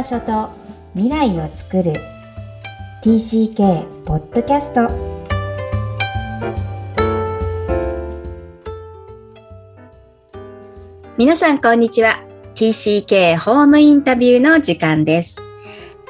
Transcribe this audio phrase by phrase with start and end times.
[0.00, 0.48] 場所と
[0.94, 1.92] 未来を作る
[3.02, 4.88] TCK ポッドキャスト
[11.18, 12.24] 皆さんこんにちは
[12.54, 15.42] TCK ホームインタビューの時間です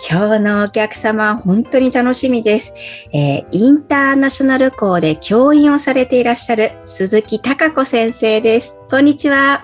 [0.09, 2.72] 今日のお客様、本当に楽しみです。
[3.13, 8.81] えー、インターナショナル校で教員をされていらっしゃる鈴木孝子先生です。
[8.89, 9.63] こんにちは。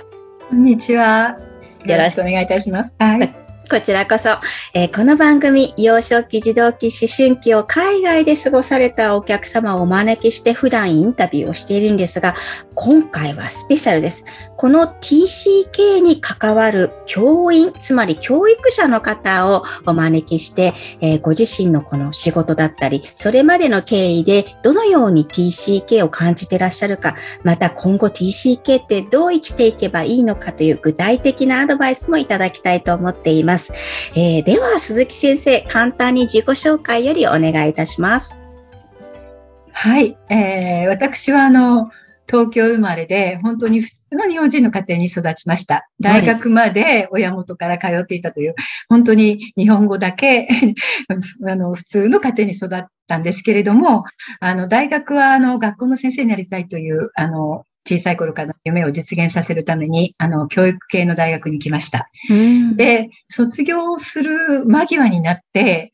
[0.50, 1.38] こんにちは。
[1.86, 2.95] よろしくお願いいたします。
[2.98, 3.45] はい。
[3.68, 4.30] こちらこそ、
[4.74, 12.36] えー、この番組、幼少期、児童期、思春期を海外で過ごされたお客様をお招きして普段インタビューをしているんですが、
[12.76, 14.24] 今回はスペシャルです。
[14.56, 33.55] この TCK に関わる教員、つまり教育者の方をお招きして、えー、ご自身のこの仕事だったり、それまでの経緯でどのように TCK を感じてらっしゃるか、また今後 TCK ってどう生きていけばいいのかという具体的なアドバイスもいただきたいと思っています。
[33.57, 33.73] ます。
[34.15, 38.43] えー、では、鈴木先生、簡単に自己紹介よりお願いいたします。
[39.73, 41.90] はい、えー、私はあの、
[42.29, 45.88] 東京生まれで、本当に普通の日本人の家庭に育ちました。
[46.01, 48.57] 大学まで親元から通っていたという、はい、
[48.88, 50.48] 本当に日本語だけ
[51.46, 54.04] あの、普通の家庭に育ったんですけれども、
[54.41, 62.10] あの、大学はあの、学校の先生になりたいという、あの、小さい頃からの夢を実現させるために、あの、教育系の大学に来ました。
[62.76, 65.92] で、卒業する間際になって、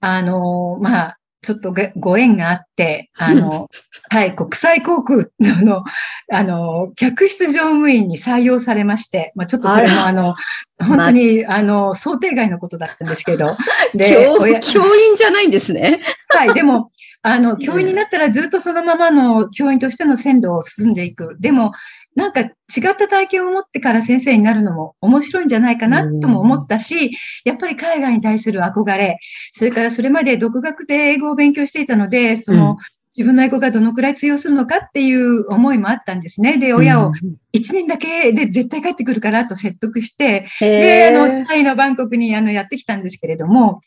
[0.00, 3.68] あの、まあ、ちょっとご縁があって、あの、
[4.10, 5.84] はい、国際航空の、
[6.32, 10.34] あの、客室乗務員に採用されまして、まあ、ちょっとこれもあの、
[10.80, 13.56] 本当に、まあの、想定外のことだったんですけど。
[13.94, 14.28] で、
[14.62, 16.00] 教員じゃないんですね。
[16.28, 16.90] はい、でも、
[17.22, 21.36] あの、教員になったらずっとそのままの教員としての線路を進んでいく。
[21.40, 21.72] でも、
[22.14, 22.52] なんか違っ
[22.98, 29.18] た体験を持ってから先生になるのも面白いんじゃないかなとも思ったし、やっぱり海外に対する憧れ、
[29.52, 32.76] それからそれまで独学で英語を勉強していたので、その、
[33.16, 36.58] 自分の英語がどのくらい通用するのかっていう思いもあったんですね。
[36.58, 37.12] で、親を
[37.52, 43.80] 1年だけで絶対帰ってくるからと説得して、で、あの、タイのバンコクにあのやってきたんですけれども、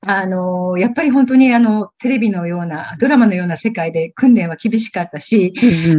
[0.00, 5.52] あの、やっぱり本当にあの、テレビのような、ドラマのような世界で訓練は厳しかったし、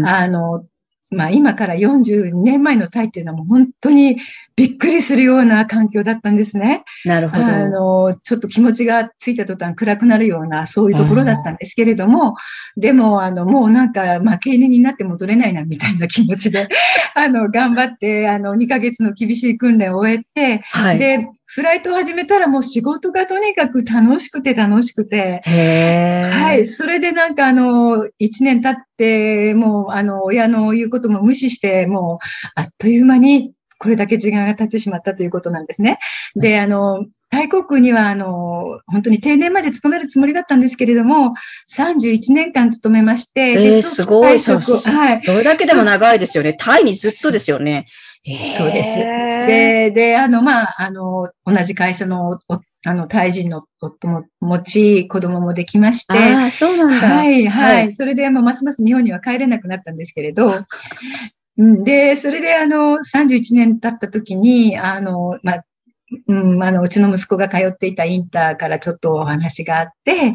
[0.06, 0.66] あの、
[1.12, 4.18] まあ今から42年前のタイっていうのはもう本当に
[4.56, 6.84] びっくりするような環境だったんですね。
[7.06, 7.46] なるほど。
[7.46, 12.36] あの、ちょっと気持ちがついた途端暗くなるようなそういうところだったんですけれども、
[12.76, 16.68] でもあのもうなんか負け犬になって戻れないなみたいな気持ちで、
[17.16, 26.68] あの頑張ってあの2ヶ月の厳しい訓練を終えて、はい、で、フライトを始めたらもう仕事がとにかく楽しくて楽しくて、はい。
[26.68, 36.00] それでなんかあの、1年経って、もうあの、親の言うことも無視して、もうあっという間にこれだけ時間が経ってしまったということなんですね。
[36.36, 41.34] で、あの、タイ国には、あの、本当に定年まで勤めるつもりだったんですけれども、
[41.72, 44.40] 31年間勤めまして、えー、すごい。
[44.40, 45.22] はい。
[45.22, 46.54] どれだけでも長いですよね。
[46.54, 47.88] タイにずっとですよね。
[48.58, 48.98] そうです。
[49.48, 52.40] で、で、あの、まあ、あの、同じ会社の、
[52.86, 56.18] あの、タイ人の夫も持ち、子供もできまして。
[56.18, 57.08] ああ、そうなんだ。
[57.08, 57.96] はい、はい。
[57.96, 60.50] それで、まあ、ますます日本には帰れなくなったんですけれど、
[61.60, 65.66] で、それで、あの、31年経った時に、あの、まあ、
[66.28, 70.34] うん、あの、うちの息子が通っていたインターからちょっとお話があって、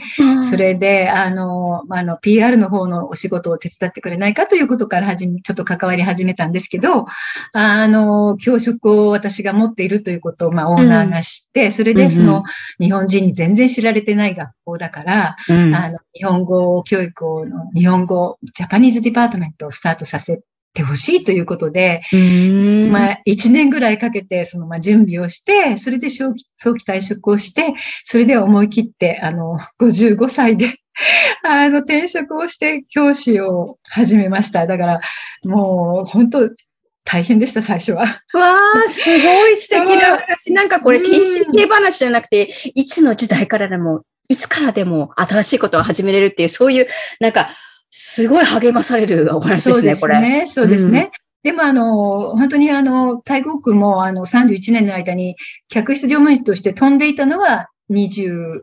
[0.49, 7.07] それで、あの、あの、PR の方のお仕事を手伝ってくれないかということから始め、ちょっと関わり始めたんですけど、
[7.53, 12.45] あの、教職を私が持っているということを、まあ、オーナーが知って、それで、その、
[12.79, 20.43] 日本人に全然知られてない学校だから、あの、日本語教育を、日本語、 Japanese department をスタートさせ
[20.75, 22.03] てほしいということで、
[22.91, 27.75] まあ、一年ぐらいかけて、その、まあ、準備をして、それで早期早期退職をして、
[28.05, 30.75] それで思い切って、あの、55歳で
[31.43, 34.67] あの、転職をして教師を始めました。
[34.67, 35.01] だから、
[35.45, 36.51] もう、本当
[37.05, 38.03] 大変でした、最初は。
[38.03, 38.57] わ
[38.87, 40.53] あ、すごい素敵な話。
[40.53, 46.89] なんかこれ、TCK 話じゃなくて、いつの時代からでも、いつからでも新しいことを始めれるっていう、そういう、
[47.21, 47.51] なんか、
[47.97, 50.17] すごい励まされるお話ですね、これ。
[50.17, 51.11] そうですね、そうですね。
[51.45, 55.37] うん、でも、あの、本当にあの、太国もあの、31年の間に、
[55.69, 58.63] 客室乗務員として飛んでいたのは20、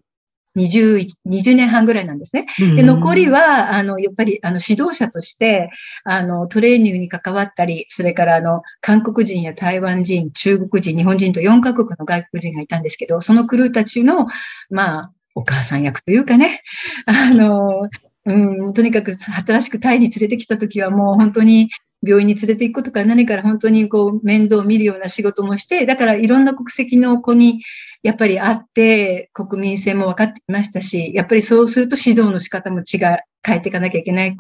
[0.57, 2.45] 20、20年半ぐらいなんですね。
[2.75, 5.69] で、残りは、あの、やっぱり、あの、指導者として、
[6.03, 14.27] あの、トレーニングに関わったり、それから、あの、韓国人や台湾人、中国人、日本人と4カ国の外国人がいたんですけど、そのクルーたちの、
[14.69, 16.61] まあ、お母さん役というかね、
[17.05, 17.87] あの、
[18.25, 18.33] う
[18.69, 21.69] ん、とにかく新しくタイに連れてきたときはもう本当に、
[22.03, 27.61] 病院に連れて行くことから何から本当にこう面倒を見るような仕事もして、だからいろんな国籍の子に
[28.03, 34.35] やっぱり会って国民性も分かってきましたし、やっぱりそうすると指導の仕方も違う、変えていかなきゃいけない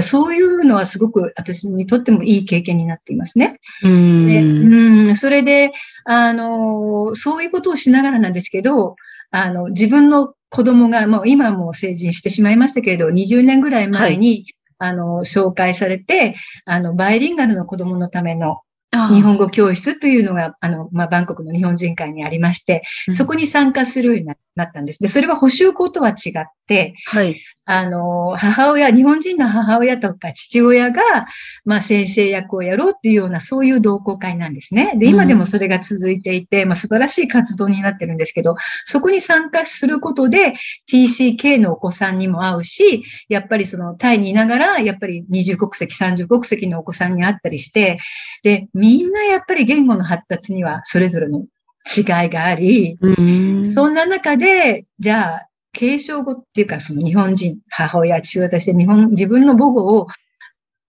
[0.00, 3.58] そういうのはすごく私にとってもいい経験になっていますね。
[3.84, 5.72] うんでうんそれで、
[6.04, 8.96] あの、そういうことをしながらなんですけど、
[9.30, 14.28] あの、自分の子供が、もう今もう成人してしまいましたけれど、20年ぐらい前に、
[14.78, 18.60] はい、あの、紹介されて、あの、バイリンガルの子供のための
[19.14, 24.98] 日本語教室というのが、あの、まあ、バンコクの日本人会にありまして、そこに参加するようになったんです。
[24.98, 26.61] で、それは補修校とは違って、
[27.06, 27.40] はい。
[27.64, 31.00] あの、母親、日本人の母親とか父親が、
[31.64, 34.94] まあ、先生役をやろうっていうような、そういう同好会なんですね。
[34.96, 40.54] で、今でもそれが続いていて、うん、まあ、素晴らしい活動になってるんですけど、そこに参加することで、
[40.90, 48.00] TCK のお子さんにも会うし、やっぱりその、タイにいながら、やっぱり20国籍、30国籍のお子さんに会ったりして、
[48.42, 51.46] で、みんなやっぱり言語の発達にはそれぞれの
[51.96, 60.06] 違いがあり、うん、そんな中で、じゃあ、継承語っていうか、その日本人、母親、父親として日本、自分の母語を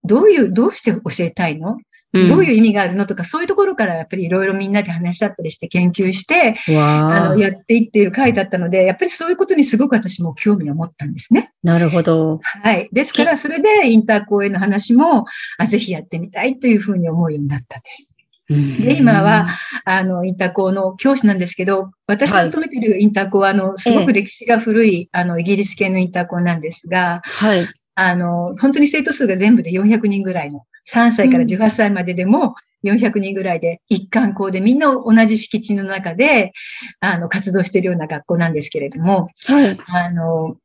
[0.03, 1.77] どういう、どうして教えたいの、
[2.13, 11.51] うん、どういう意味があるのとか、そういうところからやっぱりいろいろみんなで話し合ったりして研究して、あの、やっていっている回だったので、やっぱりそういうことにすごく私も興味を持ったんですね。
[11.63, 12.39] なるほど。
[12.41, 12.89] はい。
[12.93, 15.25] ですから、それでインター公演の話も、
[15.57, 18.08] あぜひやってみたいというふうに思うようになったんです。
[18.49, 19.47] で、今は、
[19.85, 27.67] あの、インターコの教師なんですけど、私が勤めているインターコは、あの、すごく歴史が古い、あの、イギリス系のインターコなんですが、はい。
[27.93, 36.53] あの、本当に生徒数が全部で400人ぐらいの、3歳から18歳まででも400人ぐらいで、一貫校でみんな同じ敷地の中で、
[37.01, 39.77] あの、活動しているような学校なんですけれども、はい。
[39.85, 40.55] あの、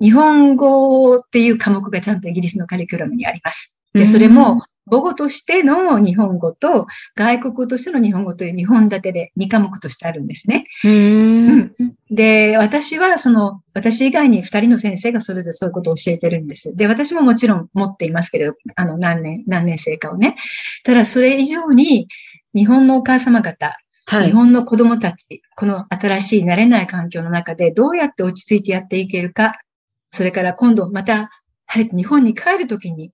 [0.00, 3.76] 日本語っていう科目がちゃんとイギリスのカリキュラムにあります。
[3.92, 10.66] で、それも、母語としての日本語と外国語としての日本語という日本立てで2科目としてあるんですね。
[12.10, 16.74] で、私はその、私以外に2人の先生がそれぞれそういうことを教えてるんです。
[16.74, 20.36] で、私ももちろん持っていますけれど、あの、何年、何年生かをね。
[20.84, 22.08] ただ、それ以上に、
[22.52, 29.60] 日本のお母様方、はい、日本の子供たち、この新しい慣れない環境の中でどうやって落ち着いてやっていけるか、
[30.10, 31.30] それから今度また
[31.72, 33.12] 日本に帰るときに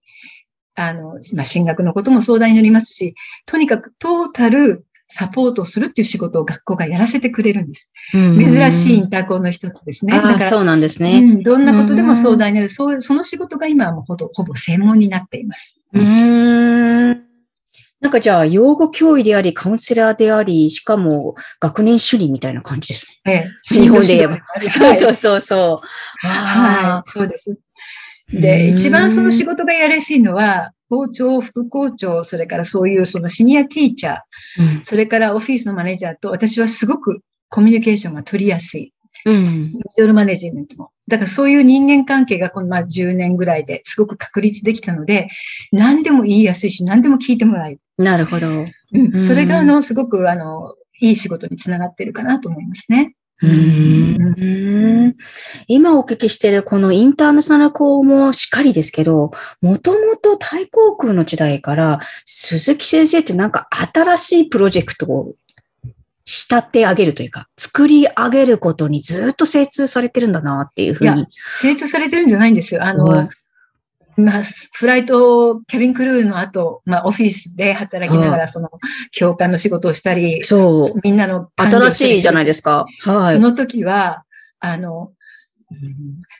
[0.77, 3.15] あの、まあ、進学のことも相談に乗りますし、
[3.47, 7.89] とにかくトータルサポートをするっていう仕事を学校がやらせてくれるんです。
[8.13, 10.13] 珍しいインターコンの一つですね。
[10.13, 11.43] だからそうなんですね、うん。
[11.43, 12.69] どんなことでも相談になる。
[12.69, 15.81] そうその仕事が今はもうほぼほぼ専門になっています。
[15.93, 17.27] うん。
[18.01, 23.33] なんかじゃあ、養護教諭であり、カウンセラーであり、しかも学年主任みたいな感じですね。
[23.33, 24.39] ええ、日本で言えば。
[24.69, 26.27] そうそうそうそう。
[26.27, 27.59] はい、そうです。
[28.33, 38.93] で、一番その仕事がやりやすいのは、校長、副校長、それからそういうそのシニアティーチャー、うん、それからオフィスのマネージャーと私はすごくコミュニケーションが取りやすい。
[39.25, 40.91] うん、ミドルマネジメントも。
[41.09, 45.29] だからそういう人間関係がこのまあ10年ぐらいですごく確立できたので、
[45.73, 47.81] 何でも言いやすいし、何でも聞いてもらえる。
[47.99, 48.49] なるほど。
[48.49, 49.21] うん。
[49.21, 53.15] それがあの、すごくあの、いい仕事につながっているかなと思いますね。
[53.43, 55.15] うん
[55.69, 65.35] 今お聞きしているこのインターナショナル校もしっかりですけど、もともとタイ航空の時代から鈴木先生ってなんか新しいプロジェクトを
[66.25, 71.27] 仕立て上げるというか、作り上げることにずっと精通されてるんだなっていうふうに。
[71.61, 72.85] 精通されてるんじゃないんですよ。
[72.85, 73.29] あの、
[74.17, 74.43] まあ、
[74.73, 78.71] フライト、キャビンクルーの後、まあ、オフィスで働きながら、その、
[79.13, 81.01] 教官の仕事をしたり、そう。
[81.05, 81.51] みんなの。
[81.57, 82.87] 新しいじゃないですか。
[83.03, 83.37] はい。
[83.37, 84.25] その時は、
[84.61, 85.13] あの、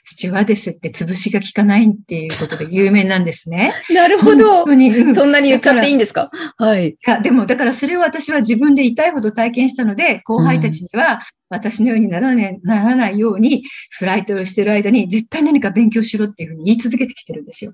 [0.05, 3.25] スチュワーデスって潰しが効かないっていうことで有名なん。
[3.25, 3.73] ですね。
[3.89, 4.65] なるほど。
[4.65, 5.31] そん。
[5.31, 5.97] なに言っちゃっていいん。
[5.97, 6.89] ですかはい。
[6.91, 17.45] いや、でも、だからそれを私は自分で痛いほど体験したので、後輩たちには、私のようにならないならないように、フライトをしてる間に絶対何か勉強しろっていうふうに言い続けてきてるん。
[17.45, 17.73] ですよ。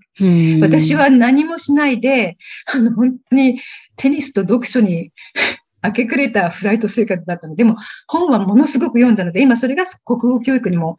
[0.62, 3.60] 私は何もしないで、あの、本当に
[3.95, 5.12] テニスと読書に
[5.84, 10.98] 明け暮れたフライト生活だったので、でも本はものすごく読んだので、今それが国語教育にも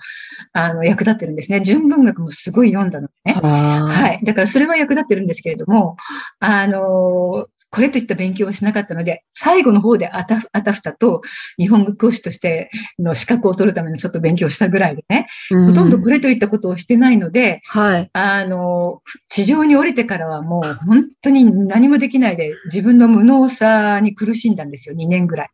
[0.52, 1.60] あの役立ってるんですね。
[1.60, 3.40] 純文学もすごい読んだのでね。
[3.40, 4.24] はい。
[4.24, 5.96] だからそれは役立ってるんですけれども、
[6.38, 11.22] あの、これといった勉強はしなかったので、最後の方であたあたふたと
[11.58, 18.10] 日本語講師としての資格を取るためのちょっと勉強したぐらいでね、ほとんどこれといったことをしてないので、はい。
[18.12, 25.48] あの、地上に降りてからはもう本当に何もできないで自分の無能さに苦しんだんですよ、2年ぐらい。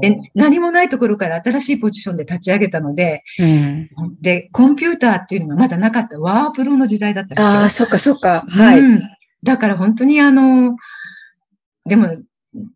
[0.00, 3.90] で何もないところから新しいポジションで立ち上げたので、うん、
[4.22, 7.46] で、コンピューターっていうのがまだなかったワープロの時代だったんですよ。
[7.46, 8.44] ああ、そっかそっか。
[8.48, 9.02] はい、うん。
[9.42, 10.76] だから本当にあの、
[11.86, 12.16] でも、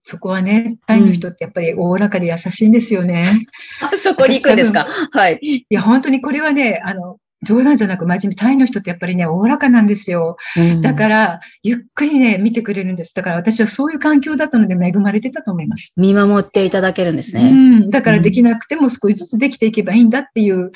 [0.05, 3.47] そこはね、タイの人ってやっぱりおおらかで優しいんですよね。
[3.93, 4.87] うん、 そこに行くんですか？
[5.13, 5.39] はい。
[5.43, 10.37] いや、本当にこれはね、あの、冗談じゃなく真面目、タイの人ってやっぱりね、おおらかなんですよ。
[10.57, 13.15] うん、だから、ゆっくりね、見てくれるんです。
[13.15, 15.93] だから私はそういう環境だったので恵まれてたと思います。
[15.97, 17.43] 見守っていただけるんですね。
[17.43, 17.55] う
[17.87, 17.91] ん。
[17.91, 20.71] だからできなくても少しずつできていけばいいんだっていう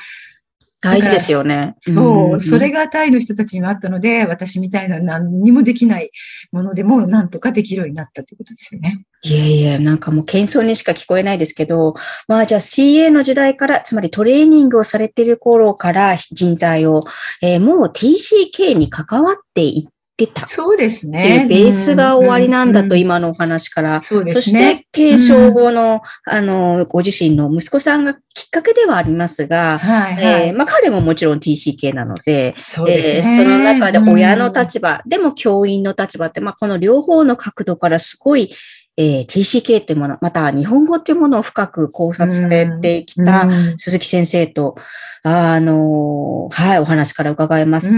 [0.80, 1.74] 大事ですよね。
[1.80, 6.10] そう、それがタイの人たちにはあったので、私みたいな何にもできない
[6.52, 9.04] ものでもなんとかできるようになったということですよね。
[9.22, 11.94] いえいえ、なんかもう謙遜にしか聞こえないですけど、
[12.28, 17.02] まあじゃあ CA の時代から、つまりトレーニングをされている頃から人材を、
[17.42, 19.88] えー、もう TCK に関わってい
[20.24, 20.46] ってた。
[20.46, 21.46] そうですね。
[21.48, 24.00] ベースが終わりなんだと、今のお話から。
[24.00, 24.42] そうですね。
[24.42, 38.50] そして、継承後の、あの、ご自身の息子さんがきっかけではありますが、はいはい、えー、まあ彼ももちろん TCK なので、そで、ね、えー、その中で親の立場、でも教員の立場って、まあこの両方の角度からすごい、
[38.96, 43.46] えー、TCK というもの、また日本語というものを深く考察されてきた
[43.76, 44.76] 鈴木先生と、
[45.22, 47.94] あの、はい、お話から伺います。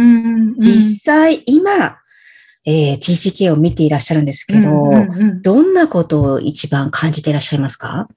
[0.58, 1.98] 実際今、
[2.70, 8.08] えー、TCK を見ていらっしゃるんですけど、うんうんうん、どんなことを一番感じていらっしゃいますか？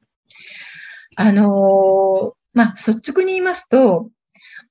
[1.16, 4.10] あのー、まあ、率直に言いますと、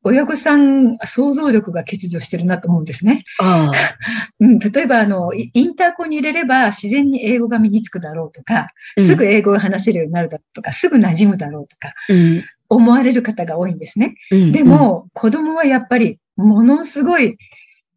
[0.02, 3.22] 親御さん、想像力が欠如してるなと思うんですね。
[3.38, 3.72] あ
[4.40, 8.68] うん、例えばあの、インターコンに入れれば自然に英語が身につくだろうとか、
[8.98, 14.14] すぐ英語が話せるようになるだとか、すぐ馴染むだろうとか、うん、思われる方が多いんですね。
[14.30, 17.38] うん、でも、子供はやっぱりものすごい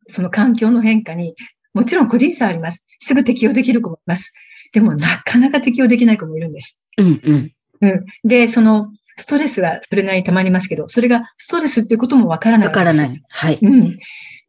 [0.07, 1.35] その環境の変化に
[1.73, 2.85] もちろん個人差あります。
[2.99, 4.31] すぐ適用できる子もいます。
[4.73, 6.79] でもなかなか適用できない子もいるんです。
[6.97, 7.53] うんうん。
[7.81, 8.05] うん。
[8.23, 12.67] で、その、ストレスがそれなりにたまりますけど、それがストレスっていうこともわからない。
[12.67, 13.23] わからない。
[13.29, 13.59] はい。
[13.61, 13.97] うん。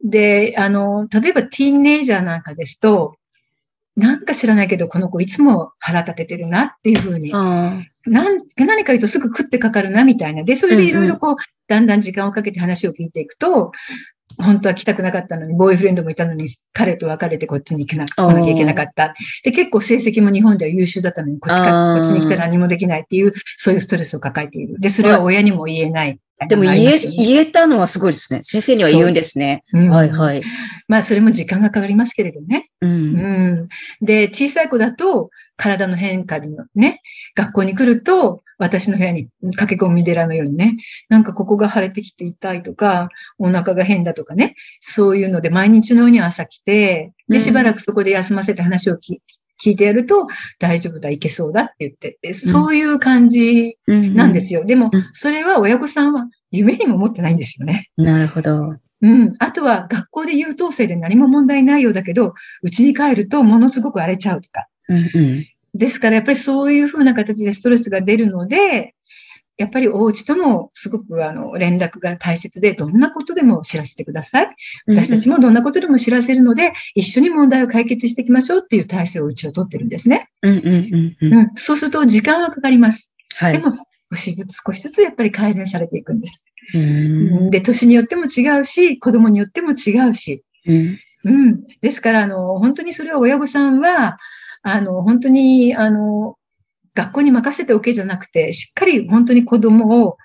[0.03, 3.15] で、あの、例えばティーンネイジャーなんかですと、
[3.95, 7.31] なんか知らないけど、この子いつも腹立ててるなっていうふうに。
[7.31, 7.81] な
[8.29, 10.43] ん何か言うとすぐ食ってかかるなみたいな。
[10.43, 13.71] で、それでいろいろこう、うんうん、だんだん時間をかけて話を聞いていくと、
[14.37, 19.13] 本当は来たくなかったのに、ボーイフレンドもいたのに、彼と別れてこっちに行けなきゃいけなかった。
[19.43, 24.79] で、結構成績も日本では優秀だったのに、こっちか、こっちに来たら何もできないっていう、そういうストレスを抱えている。
[24.79, 26.19] で、それは親にも言えない。
[26.49, 28.39] でも言え、言えたのはすごいですね。
[28.43, 29.63] 先生には言うんですね。
[29.71, 30.43] うん、はいはい。
[30.87, 32.69] まあ、それも時間がかかりますけれどね。
[32.81, 32.91] うん。
[32.91, 33.69] う
[34.01, 37.01] ん、で、小さい子だと、体の変化のね、
[37.35, 40.77] 学校に来ると、私の部屋に駆け込み寺のようにね、
[41.09, 49.19] なんかここが腫れてきて痛いとか、お腹が変だとかね、そういうので毎日のように朝来て、で、しばらくそこで休ませて話を聞
[49.65, 50.27] いてやると、
[50.59, 54.63] 大丈夫だ、いけそうだって言ってて、そういう感じなんですよ。
[54.65, 57.89] でも、それは親御さんは夢にも思ってないんですよね。
[57.97, 58.75] なるほど。
[59.01, 59.33] うん。
[59.39, 62.33] あとは学校で優等生で何も問題ないようだけど、
[62.63, 64.67] 家に帰るとものすごく荒れちゃうとか。
[64.89, 68.95] うんうん、ですからやっぱりそういうふうな形でストレスが出るので、
[69.57, 74.55] やっぱりお家ともすごくあの連絡が大切で、どんなことでも知らせてください。
[74.87, 80.29] 私たちもどんなことでも知らせるので、一緒に問題を解決していきましょうっていう体制をうちは取ってるんですね。
[81.55, 83.09] そうすると時間はかかります。
[83.37, 83.71] はい、でも、
[84.11, 86.43] 少しずつ少しずつやっぱり改善されていくんです。
[86.73, 90.43] うんで、年によっても違うし、子供によっても違うし。
[90.65, 94.17] うん、うん、ですから、あの、本当にそれは親御さんは、
[94.67, 96.37] あの、本当に、あの、
[96.95, 100.17] 学校に任せておけじゃなくて、しっかり本当に子供を、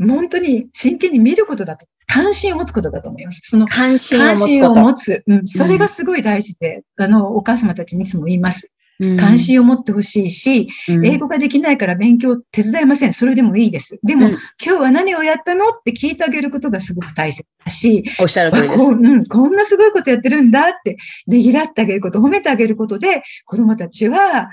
[0.00, 1.86] 本当に真剣に見ることだと。
[2.06, 3.42] 関心を持つことだと思います。
[3.50, 5.22] その関心を持つ。
[5.26, 5.46] うん。
[5.46, 8.72] それがすごい大事で、うん、あの、お母様たちにいつも言います。
[9.18, 13.12] 関心を持ってほしいし、うん、英語ができないから勉強手伝いません。
[13.12, 13.98] それでもいいです。
[14.02, 14.32] でも、うん、
[14.64, 18.84] 今日は何をやったのって聞いてあげることがすごく大切だし、おっしゃる通りです。
[18.84, 24.50] うん、こんなすごいことやってるんだって、ねぎらってあげること、褒めてあげることで、子供たちは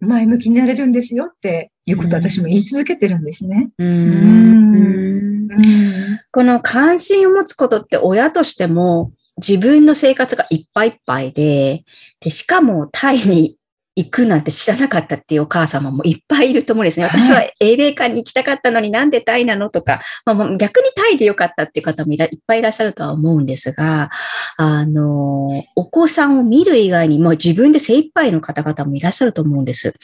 [0.00, 3.70] 前向きになれるんですよっていうことを私も言い続けてるんですね。
[6.32, 11.84] この関心を持つことって親としても自分の生活がいっぱいいっぱいで、
[12.20, 13.56] で、しかもタイに
[13.94, 17.04] 行くなんて知らなかったっていうお母様もいっぱいいると思うんですね。
[17.04, 24.10] 私は英米館に行きたかったのになんでタイなのとか、まあ、逆にタイでよかったっていう方もいっぱいいらっしゃるとは思うんですが、
[24.56, 29.94] あの、お子さんを見る以外にも自分で精一杯の方々もいらっしゃると思うんです。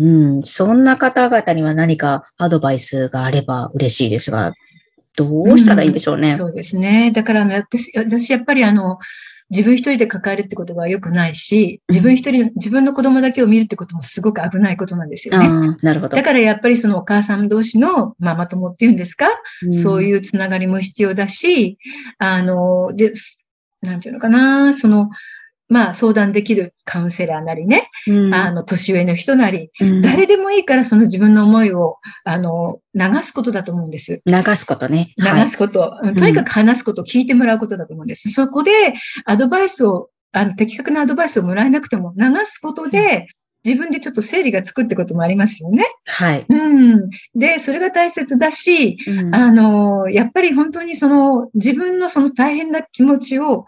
[0.00, 4.54] うん、そんな方々には何かアドバイスがあれば嬉しいですが、
[5.14, 6.32] どうしたらいいんでしょうね。
[6.32, 7.12] うん、そうですね。
[7.12, 8.98] だからあの私、私やっぱりあの、
[9.50, 15.76] 自分一人で抱えるってことが良くないし、自分一人、自分の子供だけを見るってこともすごく危ないことなんですよね。
[15.82, 16.16] なるほど。
[16.16, 19.26] だからやっぱりそのお母さん同士のママ友っていうんですか、
[19.62, 21.78] うん、そういうつながりも必要だし、
[22.18, 23.12] あの、で、
[23.82, 25.10] なんていうのかな、その、
[25.70, 34.20] まあ、相談できるカウンセラーなりね、うん、あの、年上の人なり、うん、誰でもいいからその自分の思いを、あの、流すことだと思うんです。
[34.26, 35.14] 流すことね。
[35.16, 35.80] 流すこと。
[35.80, 38.28] はい、とにかく話すこと、聞いてもらうことだと思うんです。
[38.30, 38.72] そこで、
[39.24, 43.28] アドバイスを、あの、的確なアドバイスをもらえなくても、流すことで、
[43.64, 45.84] 自分でちょっと整理がつくってこともありますよね。
[46.06, 46.46] はい。
[46.48, 47.10] うん。
[47.34, 53.66] で、それが大切だし、うん、あの、やっぱり本当にその、自分のその大変な気持ちを、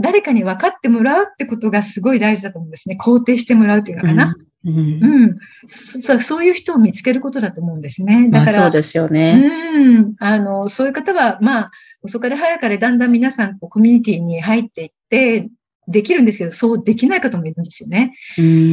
[0.00, 2.96] 誰かに分かってもらうってことがすごい大事だと思うんですね。
[3.00, 4.36] 肯定してもらうっていうのかな。
[4.64, 6.20] うん、うんそ。
[6.20, 8.28] そういう人を見つけることだと思うんですね。
[8.30, 9.50] だから、そうですよね。
[9.74, 10.14] うん。
[10.18, 11.70] あの、そういう方は、まあ、
[12.02, 15.48] 遅かれ早かれだんだん皆さんこうコミュニティに入っていって、
[15.86, 18.14] できるんですけど、そうできない方もいるんですよね。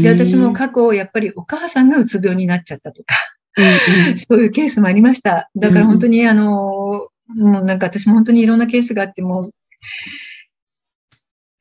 [0.01, 3.15] で、私も過去、やっぱりお母さんがうつ病になっちゃったとか、
[4.29, 5.49] そういうケースもありました。
[5.55, 9.43] だから本当に、あの、もうなんか私も本当にいろんなケースがあって、もう、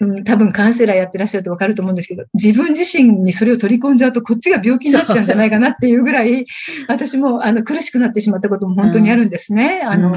[0.01, 6.47] うん、多分カウンセラーやってらっしゃるとわかると思うんですけど、自分自身にそれを取り込んじゃうと、こっちが病気になっちゃうんじゃないかなっていうぐらい、
[6.89, 9.83] 私もあの苦しくなってしまったことも本当にあるんですね。
[9.85, 10.15] あの、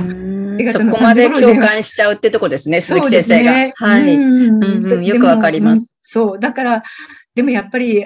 [0.70, 3.52] そこまで共感しちゃうってとこですね、鈴木先生が。
[3.52, 5.06] ね、はい、うんうん。
[5.06, 5.98] よくわかります。
[6.02, 6.40] そう。
[6.40, 6.84] だから、
[7.36, 8.06] でもやっぱり、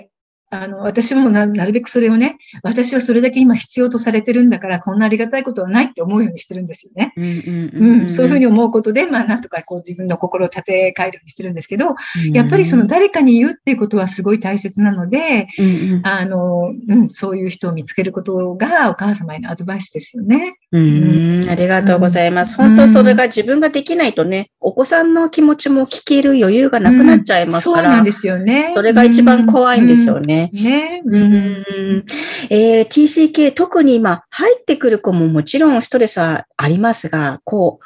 [0.49, 7.13] あの、私もなるべくそれをね、私はそれだけ今必要とされてるんだから、こんなありがたいことはないって思うようにしてるんですよね。
[7.17, 11.95] うん、そういうふうに思うことで、まあ、なんとかこう自分の心を立て替えるようにしてるんですけど、
[12.31, 20.55] やっぱりその誰かに言うっていうことはすごい大切なので、うんうん、あの、うん、そういう人を見つけることがお母様へのアドバイスですよね。
[20.71, 22.55] うん、ありがとうございます。
[22.55, 28.71] 本当それが自分ができないとね、お子さんの気持ちも聞ける余裕がなくなっちゃいますから、そうなんですよね。
[28.73, 30.36] それが一番怖いんですよね。
[30.53, 31.01] ね。
[31.05, 32.05] うん。
[32.49, 37.79] えー、TCK、特に今、入ってくる子ももちろんストレスはありますが、こ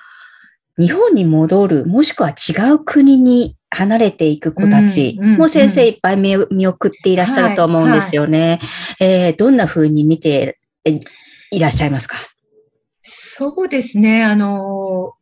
[0.77, 6.35] う、日本に戻る、もしくは違う国に離れていく子たちも先生いっぱい見
[6.67, 8.39] 送っていらっしゃると思うんですよね。
[8.39, 8.59] はいはい、
[9.27, 10.59] えー、どんな風に見て
[11.51, 12.17] いらっしゃいますか？
[13.03, 14.23] そうですね。
[14.23, 15.13] あの、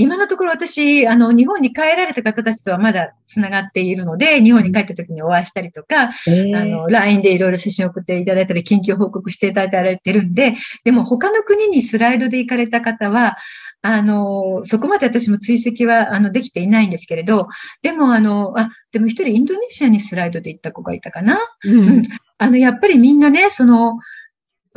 [0.00, 13.38] 今のところ私、あの、日本に帰られた方たちとはまだ繋がっているので、日本に帰った時にお会いしたりとか、えー、あの、LINE でいろいろ写真を送っていただいたり、緊急報告していただいてるんで、でも他の国にスライドで行かれた方は、
[13.82, 17.48] あの、そこまで私も追跡は、あの、できていないんですけれど、
[17.82, 21.38] でも、あの、あ、でも一人インドネシアにスライドで行った子がいたかな？
[21.64, 22.02] うん、うん、
[22.38, 23.98] あの、やっぱりみんなね、その、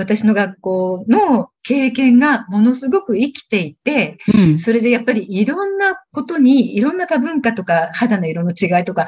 [0.02, 9.08] 私の学校の経験がものすごく生きていて、うん、それでやっぱりいろんなことに、いろんな多文化とか肌の色の違いとか、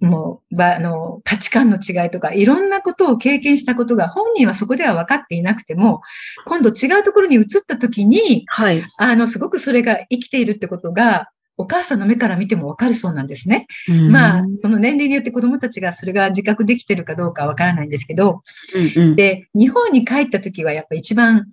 [0.00, 6.02] もう、あの、価値観の違いとか、いろんなことを経験したことが、本人はそこでは分かっていなくても、
[6.46, 8.84] 今度違うところに移った時に、はい。
[8.98, 13.66] あの、すごくそれが生きているってことが、お母さんの目から見てもわかるそうなんですね。
[14.10, 18.42] まあ、その年齢によって子供たちがそれが自覚できてるかどうかわからないんですけど、
[18.74, 21.46] うんうん、で、日本に帰った時はやっぱ一番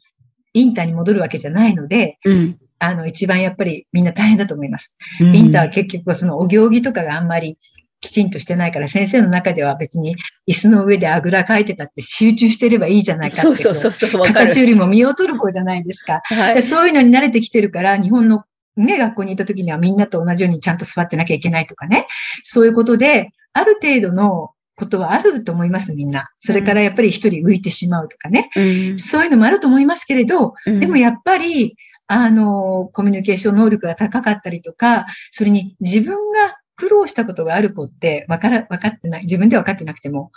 [0.54, 4.98] インターに戻るわけじゃないので、うん、あの、一番やっぱりみんな大変だと思います。
[5.20, 7.58] うん、インターは結局そのお行儀とかがあんまり
[8.02, 10.16] きちんとしてないから、先生の中では別に
[10.50, 13.42] 椅子の上であぐらかいてたって集中してればいいじゃないかって。
[13.42, 16.22] そうそうそうそう、形 よりも身を取る子じゃないですか。
[16.26, 18.44] はい、そういうのに慣れてきてるから、日本の
[18.78, 22.08] ね、学校に行った時にはみんなと同じようにちゃんと座ってなきゃいけないとかね。
[22.44, 26.30] そういうことで、ある程度のことはあると思います、みんな。
[26.40, 28.50] それからやっぱり一人浮いてしまうとかね。
[28.56, 31.76] うん、そういうのもあると思いますけれど、うん、でもやっぱり、
[32.08, 40.32] あの、コミュニケーション能力が高かったりとか、それに自分が苦労したことがある子って分から、分かってない、自分で分かってなくても、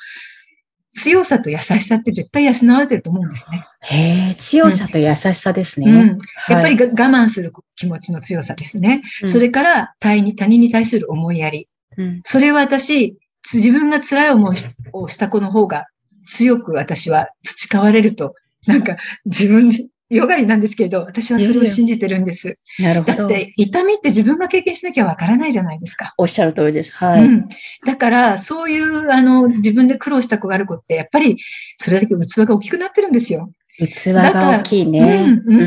[0.94, 3.66] 強さと優しさって絶対養われてると思うんですね。
[3.80, 5.90] へえ、強さと優しさですね。
[5.90, 9.02] うん、やっぱり我慢する気持ちの強さですね。
[9.22, 11.68] うん、それから他人他人に対する思いやり。
[11.96, 13.16] うん、それは私、
[13.52, 14.56] 自分が辛い思い
[14.92, 15.86] をした子の方が
[16.26, 18.34] 強く私は培われると、
[18.66, 19.70] なんか自分
[20.10, 22.58] よがりなんですけど、私はそれを信じてるんです。
[22.78, 23.16] なるほど。
[23.16, 26.14] だって、痛みって自分が経験しなきゃわからないじゃないですか。
[26.18, 26.94] おっしゃる通りです。
[26.94, 27.24] はい。
[27.24, 27.44] うん、
[27.86, 31.38] だから、そういう、あの、自分で苦労した子がある子って、やっぱり、
[31.78, 33.50] それだけ器が大きくなってるんですよ。
[33.78, 35.40] 器が大きいね。
[35.46, 35.64] うん、う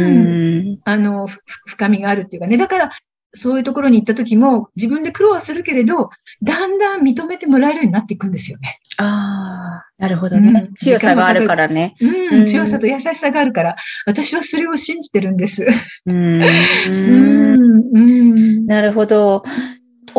[0.76, 0.80] ん。
[0.86, 1.28] あの、
[1.66, 2.58] 深みがあるっていうかね。
[2.58, 2.92] だから、
[3.38, 6.10] そういうところに行った時も、自分で苦労はするけれど、
[6.44, 8.80] だんだん認めてもらえるようになっていくんですよね。
[8.98, 12.46] ああ、なるほどね、うん、強さがあるからね、うん。
[12.46, 15.66] 強さと優しさがあるから、私はそれを信じてるんです。
[16.06, 16.42] うん。
[16.88, 18.66] うん。
[18.66, 19.44] なるほど。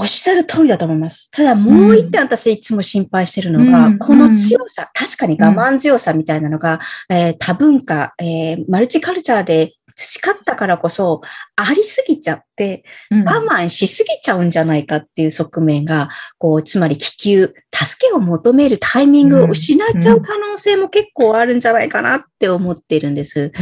[0.00, 1.28] おっしゃる通りだと思います。
[1.33, 6.78] ただもう一点私いつも心配してるのが、うんこの強さ、確かに我慢強さみたいなのが、
[7.11, 11.22] えー多文化、えーマルチカルチャーで培ったからこそ、
[11.56, 16.08] ありすぎちゃって、うん我慢しすぎちゃうんじゃないかっていう側面が、
[16.38, 23.52] こう、つまり気球、助けを求めるタイミングを失っちゃう可能性も結構あるんじゃないかなって思ってるんです。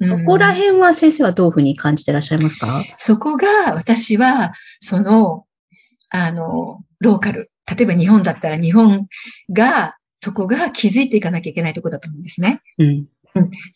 [0.00, 2.82] うんそこら辺は先生はどういうふうに感じてらっしゃいますか？
[2.96, 5.44] そこが私は、その、
[6.08, 7.50] あの、ローカル。
[7.66, 9.06] 例えば日本だったら日本
[9.50, 12.62] が、そこが気づいていかなきゃいけないところだと思うんですね。
[12.78, 13.06] うん。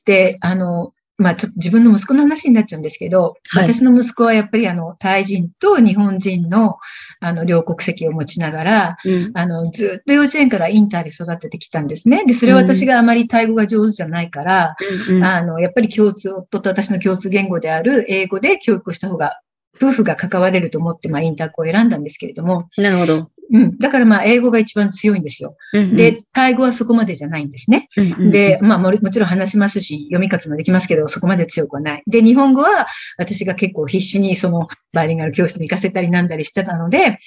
[0.07, 6.79] で、あの、まあ、ちょっと自分の息子の話になっちゃうんですけど、はい私の息子はやっぱりあの、タイ人と日本人の、
[7.21, 9.31] あの、両国籍を持ちながら、うん。
[9.35, 12.25] あの、ずっと幼稚園からインターで育ててきたんですね。
[12.25, 14.77] で、それは私があまりタイ語が上手じゃないから、
[15.11, 19.41] うんあの、やっぱり共通、夫と私の共通言語である英語で教育をした方が、
[19.77, 23.31] 夫婦が関われると思って、まあ、インターコを選んだんですけれども、なるほど。
[23.51, 23.79] うん。
[23.79, 25.57] だからまあ、英語が一番強いんですよ。
[25.73, 27.89] うんで、、タイ語はそこまでじゃないんですね。
[27.97, 32.03] うんうんで、まあも、もちろん話せますし、読み書きもできますけど、そこまで強くはない。
[32.07, 37.19] で、日本語は、私が結構必死にその、バイリンガル教室に行かせたりなんだりしてたので、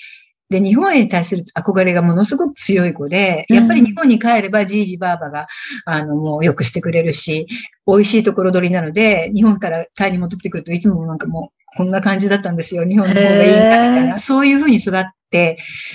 [0.52, 5.48] で、日本に対する憧れがものすごく強い子で、やっぱり日本に帰ればじいじばあばが、
[5.86, 7.48] あの、もうよくしてくれるし、
[7.88, 12.86] 美味しいところ取りなので、日本からタイに戻ってくるといつもなんかもう、こんな感じだったんですよ。
[12.86, 14.20] 日本の方がいいな、みたいな。
[14.20, 15.10] そういうふうに育って、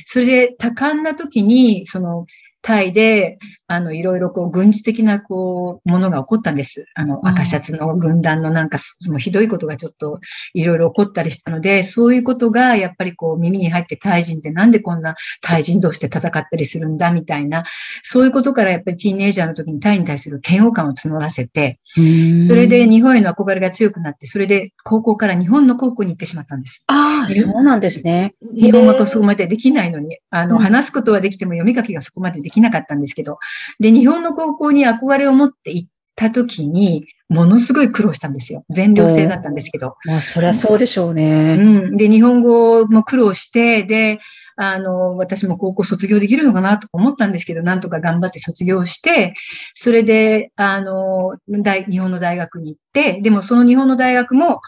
[0.06, 2.26] それで多感な時に、その、
[2.62, 6.86] タイで、あの、いろいろこう、軍事的な、こう、ものが起こったんです。
[6.94, 10.20] あの、うん赤シャツの軍団のなんか、そのひどいことがちょっと、
[10.54, 17.64] いろいろ起こったりしたので、そういうことが、やっぱりこう、耳に入って、タイ人ってなんでこんなタイ人同士で戦ったりするんだ、みたいな、
[18.02, 26.82] そういうことから、やっぱりティーンエイジャーの時にタイに対する嫌悪感を募らせて、うんそれで日本への憧れが強くなって、それで高校から日本の高校に行ってしまったんです。
[26.86, 28.32] ああ、そうなんですね。
[28.54, 33.38] 日本語がそこまでできないのに、あの、うん話すことはできても読み書きがそこまでできなかったんですけど、
[33.80, 38.64] で、日本の高校に憧れを持って行った時に、ものすごい苦労したんですよ。
[38.70, 39.96] 全寮制だったんですけど。
[40.04, 41.56] まあ、そりゃそうでしょうね。
[41.58, 41.96] うん。
[41.96, 44.20] で、日本語も苦労して、で、
[44.56, 49.34] あの、私も高校卒業できるのかなとか思ったんですけど、なんとか頑張って卒業して、
[49.74, 54.60] それで、あの、大日本の大学に行って、でもその日本の大学も、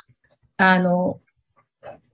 [0.59, 1.21] あの、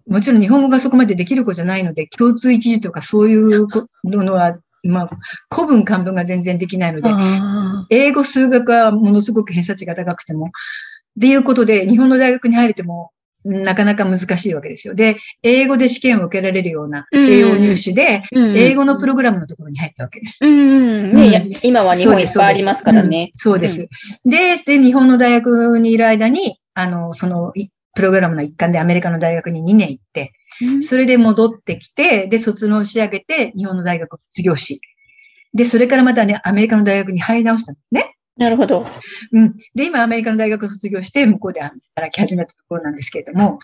[0.06, 3.66] もちろん日本語がそこまでできる子じゃないので、共通一時とかそういう
[4.04, 5.10] のは、まあ、
[5.54, 10.50] 古文漢文が全然できないので、あ英語、数学はものすごく偏差値が高くても、っ
[11.20, 13.10] ていうことで、日本の大学に入れても、
[13.44, 14.94] なかなか難しいわけですよ。
[14.94, 20.38] で、英語で試験を受けられるようなうん栄養入試で、うん英語のプログラムのところに入ったわけです。
[21.62, 23.30] 今は日本いっぱいありますからね。
[23.34, 23.88] そうです。
[24.24, 30.28] で、で、日本の大学にいる間に、あの、その、いプログラムの一環でアメリカの大学に2年行って、うん
[30.82, 34.80] それで戻ってきて、で、卒業し上げて、日本の大学を卒業し、
[35.54, 38.16] で、それからまたね、アメリカの大学に入り直したんですね。
[38.36, 38.86] なるほど。
[39.32, 39.54] うん。
[39.74, 43.60] で、今アメリカの大学を卒業して、向こうで働き始めたところなんですけれども、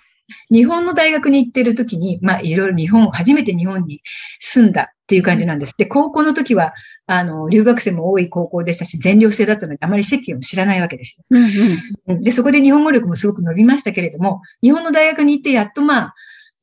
[0.50, 4.00] 日本の大学に行ってる時に、まあ、いろいろ日本、初めて日本に
[4.38, 5.74] 住んだっていう感じなんです。
[5.76, 6.72] で、高校の時は、
[7.06, 11.80] あの、留学生も多い高校でしたし、全寮制だったので、あまり世間を知らないわけですうん。
[12.06, 16.14] うんで、そこで日本語力もすごく伸びましたけれども、日本の大学に行ってやっとまあ、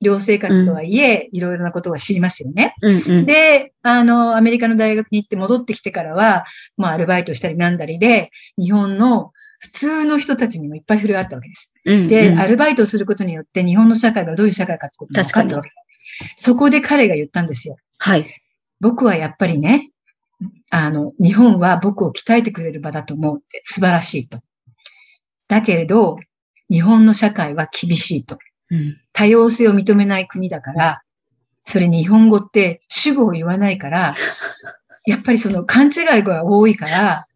[0.01, 2.75] 寮生活とはいえ、いろいろなことが知りますよね。
[2.81, 3.25] うんうん。
[3.25, 6.45] で、あの、アメリカの大学に行って戻ってきてからは、
[6.77, 11.71] まあ、アルバイトしたりなんだりで、日本の普通の人たちにもいっぱい触れ合ったわけです。
[11.85, 15.73] うんで、うんアルバイトをすることによって、日本の社会がどういう社会かってことが分かったわけで
[16.35, 16.43] す。
[16.43, 17.77] そこで彼が言ったんですよ。
[17.97, 18.41] はい。
[18.79, 19.91] 僕はやっぱりね、
[20.69, 24.39] あの、日本は僕を鍛えてくれる場だと思うって素晴らしいと。
[25.47, 26.17] だけれど、
[26.69, 28.37] 日本の社会は厳しいと。
[28.71, 31.01] うん多様性を認めない国だから、
[31.65, 34.13] それに日本語って主語を言わないから、
[35.07, 37.27] やっぱりその勘違いが多いから、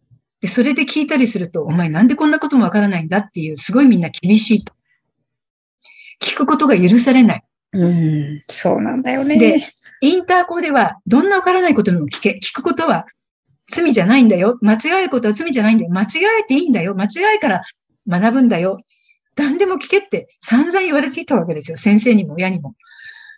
[0.42, 4.74] で、それで聞いたりすると、お前なんでこんなこともわからないんだっていう、すごいみんな厳しいと。
[6.22, 7.44] 聞くことが許されない。
[7.74, 8.44] うん。
[8.48, 9.38] そうなんだよね。
[9.38, 9.68] で、
[10.02, 13.06] インターコでは、どんなわからないことにも聞け、聞くことは
[13.72, 14.58] 罪じゃないんだよ。
[14.62, 15.92] 間違えることは罪じゃないんだよ。
[15.92, 16.08] 間違
[16.42, 16.96] えていいんだよ。
[16.96, 17.64] 間違えから
[18.08, 18.82] 学ぶんだよ。
[19.36, 21.78] 何でも聞けって散々言われていたわけですよ。
[21.78, 22.76] 先生にも親にも。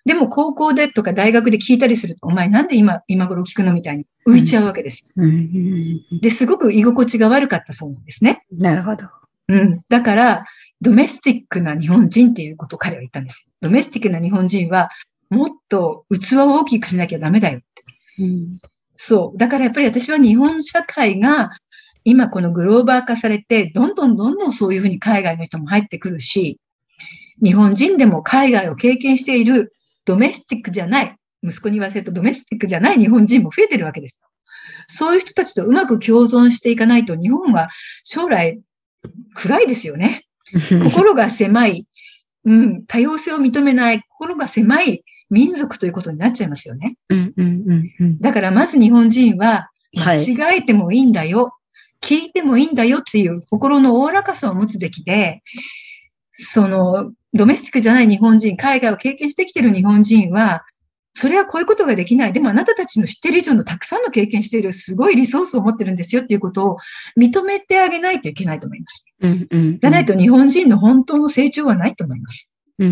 [0.06, 5.13] でも高校でとか大学で聞いたりすると、お前なんで今、今頃聞くのみたいに浮いちゃうわけです。
[5.15, 8.45] うんうんで、すごく居心地が悪かったそうなんですね。
[8.51, 9.06] うんなるほど。
[9.47, 9.82] うん。
[9.88, 10.45] だから、
[10.82, 13.53] ドメスティックな日本人っていうことを彼は言ったんですよ。
[13.62, 14.89] ドメスティックな日本人は、
[15.29, 18.23] もっと器を大きくしなきゃダメだよって。
[18.23, 18.60] うん
[18.95, 19.38] そう。
[19.38, 21.51] だからやっぱり私は日本社会が
[22.05, 26.59] 今このグローバー化されて、どんどんどんどんそういうふうに海外の人も入ってくるし、
[27.41, 29.73] 日本人でも海外を経験している
[30.05, 34.27] ドメスティックじゃない、息子に言わせるとドメスティックじゃない日本人も増えてるわけですよ。
[34.87, 37.69] そういう人たちとうまく共存していかないと日本は
[38.03, 38.59] 将来
[39.35, 40.25] 暗いですよね。
[40.83, 41.87] 心が狭い、
[42.45, 46.95] うん、多様性を認めない、心が狭い民族ということになっちゃいますよね。
[48.21, 51.51] だからまず日本人は、間違えてもいいんだよ、はい、
[52.03, 55.41] 聞いてもいいんだよっていう心のおおらかさを持つべきで、
[56.33, 60.63] その、ドメスティックじゃない日本人、海外を経験してきてる日本人は、
[61.15, 62.33] それはこういうことができない。
[62.33, 66.77] でもあなたたちの知ってる以上のたくさんの経験しているすごいリソースを持ってるんですよっていうことを
[67.19, 69.05] 認めてあげないといけないと思います。
[69.21, 72.51] うんうん、じゃないと日本人の本当の成長はないと思います。
[72.79, 72.83] す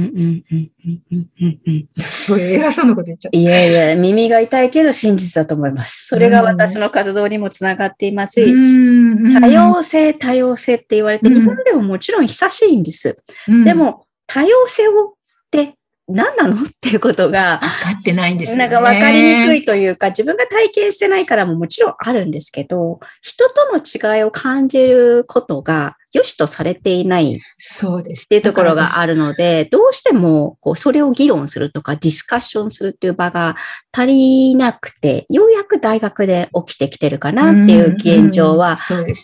[2.31, 3.37] ごい偉そうなこと言っちゃった。
[3.37, 6.05] いやいや、耳が痛いけど真実だと思います。
[6.05, 8.33] それが私の活動にもつながっています。
[8.35, 13.17] し、多様性、多様性って言われて、日本でももちろん久しいんです。
[13.65, 15.13] でも、多様性をっ
[15.49, 15.73] て
[16.07, 16.55] 何なの？
[16.57, 28.25] っていうことが、分かってないんですよ、ね、なんか分かりにくいというか、自分が体験してないからももちろんあるんですけど、人との違いを感じることが良しとされていないそうです。
[28.25, 33.55] っていうところがあるので、どうしてもこうそれを議論するとかディスカッションするっていう場が
[33.91, 38.77] 足りなくて、ようやく大学で起きてきてるかなっていう現状は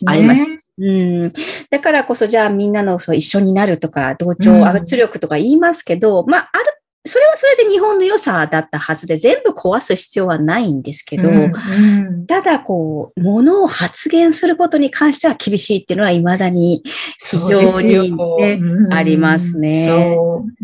[0.06, 0.68] あります。
[0.80, 1.24] うん、
[1.72, 6.66] だからこそ、じゃあみんなのそう一緒になるとか、同調圧力とか言いますけど、うん、まあ、ある
[7.06, 16.84] それはそれで日本の良さだったはずで全部壊す必要はないんですけど、うんうん、ただこう、ものを発言することに関しては厳しいっていうのは未だに
[17.18, 20.18] 非常に、ねうん、ありますね。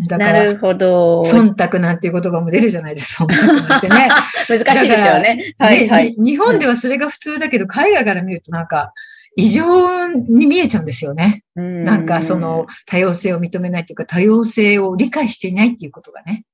[0.10, 1.22] なるほど。
[1.22, 3.26] 忖度なんていう言葉も出るじゃないですか。
[3.26, 4.10] 忖度ね。
[4.50, 5.56] 難しいですよね。
[5.58, 8.94] はい、はい、日本ではそれが普通だけど、海外から見るとなんか、
[9.36, 11.44] 異常に見えちゃうんですよね。
[11.56, 16.46] なんかその多様性を認めないというか多様性を理解していないっていうことがね。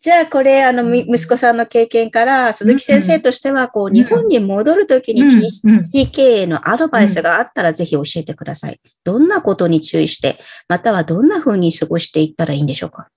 [0.00, 5.46] じゃあこれ、あの、息子さんの経験から、鈴木先生としては、こう、日本に戻るときに地
[5.92, 8.80] 域経営のアドバイスがあったら、ぜひ教えてください。
[9.04, 13.10] どんなことに注意して、またはどんなふうに過ごしていったらいいんでしょうか？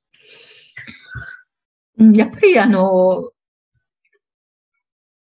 [2.14, 3.32] やっぱり、あの、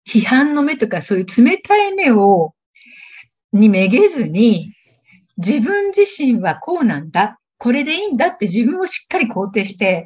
[0.09, 2.55] 批判の目とか、そういう冷たい目を
[3.53, 4.71] にめげずに、
[5.37, 7.39] 自分自身はこうなんだ。
[7.59, 10.05] これでいいんだって自分をしっかり肯定して、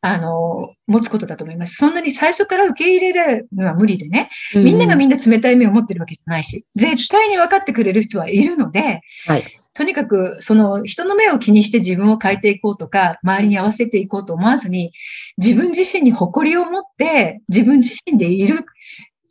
[0.00, 1.74] あの、持つことだと思います。
[1.74, 4.30] そんなに最初から受け入れるのは無理でね。
[4.54, 14.92] みんながみんな冷たい目を持ってるわけじゃないし、絶対に分かってくれる人はいるので、はい、とにかく、その人の目を気にして自分を変えていこうとか、周りに合わせていこうと思わずに、
[15.36, 18.64] 自分自身に誇りを持って、自分自身でいる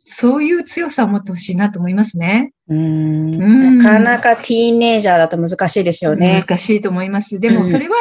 [0.04, 2.52] そういう強さを持ってほしいなと思いますね。
[2.68, 6.44] うんなかなかティーネイジャーだと難しいですよね。
[6.46, 7.40] 難しいと思います。
[7.40, 7.96] でもそれは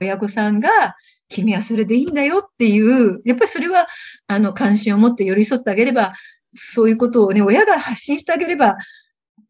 [0.00, 0.70] 親御さんが、
[1.28, 3.88] 君はそれでいいんだよっていう、やっぱりそれは、
[4.26, 6.14] あの、関心を持って寄り添ってあげれば、
[6.52, 8.76] そういうことをね、親が発信してあげれば、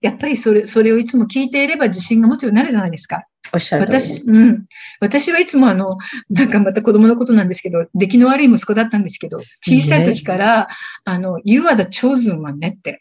[0.01, 3.25] やっぱりそれ、それをいつも聞いていれば自信が持つようになるじゃないですか。
[3.55, 4.67] おっしゃる私、うん。
[5.01, 5.91] 私はいつもあの、
[6.31, 10.69] なんかまた子供のことなんですけど、出来の悪い息子だったんですけど、小さい時から、
[11.05, 13.01] あの、You are the chosen one ねって。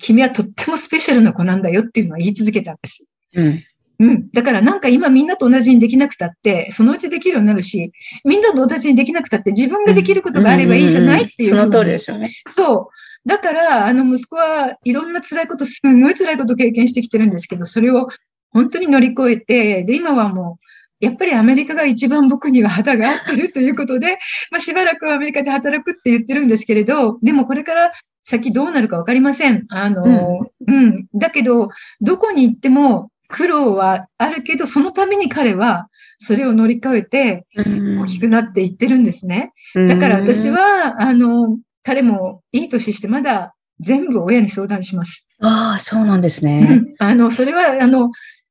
[0.00, 3.04] 君はとってもスペシャルな子なんだよっていうのは言い続けたんです。
[3.34, 3.64] うん。
[4.00, 4.30] うん。
[4.32, 7.92] だからなんか今みんなと同じにできなくたって、そのうちできるようになるし、
[8.24, 11.50] みんなと同じにできなくたって自分ができることがあればいいじゃないっていう。
[11.50, 12.34] その通りですよね。
[12.48, 13.03] そう。
[13.26, 18.08] だから、あの息子はいろんな辛いこと、すごい辛いことを経験してきてるんですけど、それを
[18.52, 24.18] 本当に乗り越えて、で、今はもう、やっぱりアメリカが一番僕には肌が合ってるということで、
[24.50, 29.66] まあ、しばらくはアメリカで働くって言ってるんですけれど、でもこれから先どうなるかわかりません。
[29.70, 31.06] あの、うん、うん。
[31.14, 31.68] だけど、
[32.00, 39.52] どこに行っても苦労はあるけど、そのために彼はそれを乗り越えて大きくなっていってるんですね。
[39.74, 45.28] だから私は、あの、彼もいい年してまだ全部親に相談します。
[45.40, 46.80] ああ、そうなんですね。
[46.98, 48.10] あの、それは、あの、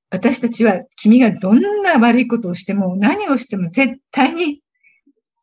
[0.10, 4.62] 私たちは君がどんな悪いことをしても何をしても絶対に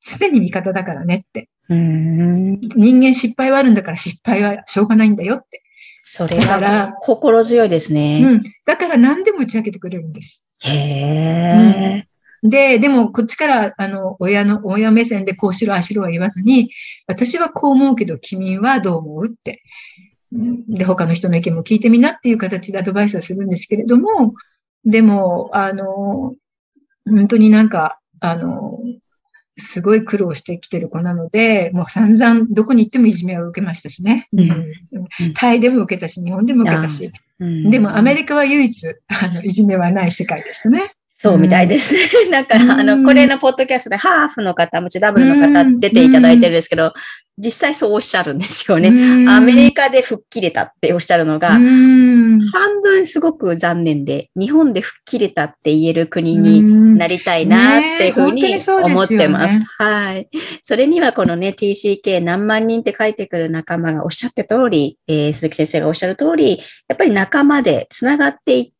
[0.00, 1.48] 常に味方だからねって。
[1.68, 5.62] 人間失敗はあるんだから失敗はしょうがないんだよって。
[6.02, 8.22] それは心強いですね。
[8.24, 8.42] うん。
[8.64, 10.44] だから何でも打ち明けてくれるんです。
[10.62, 12.09] へえ、うん、
[12.42, 16.70] で、でもこっちから、あの、親の、親目線でこうしろ、ああしろは言わずに、
[17.06, 19.62] 私はこう思うけど君はどう思うって。
[20.32, 24.34] で、他の人の意見も聞いてみなっていう形でアドバイスはするんですけれども、
[24.84, 26.34] でも、あの、
[27.06, 28.78] 本当になんか、あの、
[29.58, 34.28] すごい苦労してきてる子なので、もう散々どこに行ってもいじめを受けましたしね。
[34.32, 37.10] うん、タイでも受けたし、日本でも受けたし。
[37.40, 40.94] うん、でもアメリカは唯一、あの、いじめはない世界でしたね。
[41.22, 42.08] そうみたいですね。
[42.32, 46.94] なんか、あの、これのポッドキャストでハーフの方、もちろんダブルの方出ていただいてるんですけど、
[47.36, 48.88] 実際そうおっしゃるんですよね。
[49.28, 51.60] アメリカで吹っ切れたっておっしゃるのが、半
[52.82, 56.62] 分すごく残念で、日本で吹っ切れたって言える国に
[56.96, 59.62] なりたいなっていうふうに思ってます。
[59.78, 60.26] はい。
[60.62, 68.79] それにはこのね、TCK 何万人って書いてくる仲間がおっしゃって通り、えー、鈴木先生がおっしゃる通り、やっぱり仲間で繋がっていって、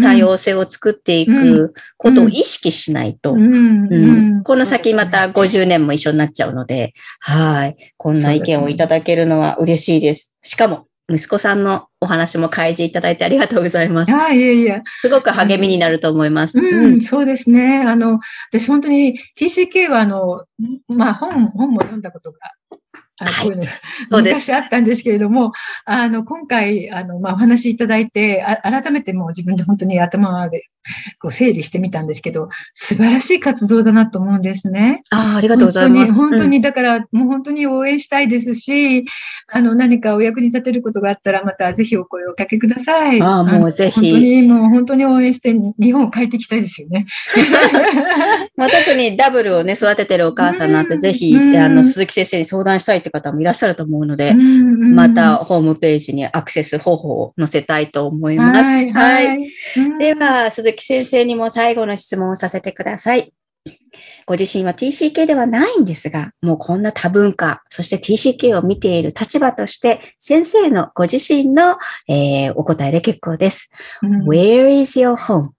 [0.00, 3.38] 多様性を作っていくことを意識しないと、こ
[4.56, 7.76] の先また50年も一緒になっちゃうので、はい。
[7.96, 10.34] こんな意見をいただけるのは嬉しいです。
[10.42, 14.14] しかも、息子さんのお話も開示いただいてありがとうございます。
[14.14, 14.82] あいやいや。
[15.02, 16.58] すごく励みになると思います。
[16.58, 17.82] うん、そうですね。
[17.86, 18.20] あの、
[18.50, 20.44] 私本当に TCK はあの、
[20.88, 22.38] まあ本、本も読んだことが
[23.20, 23.74] あこういうの、はい、
[24.10, 25.52] 昔あったんですけれども、
[25.84, 30.68] あの、今回、あの、まあ、お話いただいて、あ改めてもう自分で本当に頭で
[31.20, 35.02] こう整理してみたんですけど、素晴らしい活動だなと思うんですね。
[35.10, 36.14] ああ、ありがとうございます。
[36.14, 39.04] 本当に、本当に、だから、もう本当に応援したいですし、
[39.48, 43.20] あの、何かお役に立てることがあったら、またぜひお声をおかけください。
[43.22, 44.00] ああ、もうぜひ。
[44.00, 47.06] 本当に、もう本当に応援して、日本を変えていきたいですよね。
[48.56, 58.64] まあ、特にダブルをね、育ててるお母さんなんて、ぜひ、あの、鈴木先生に相談したいって方もいらっしゃると思うので、またホームページにアクセス方法を載せたいと思います。
[58.64, 58.92] はい。
[58.92, 59.48] はい、
[59.98, 63.32] では、鈴木先生にも最後の質問をさせてください。
[64.26, 71.76] ご自身は TCK ではないんですが、もうこんな多文化、そして TCK を見ている立場として、先生のご自身の、
[72.08, 73.70] えー、お答えで結構です。
[74.02, 75.50] うん、Where is your home?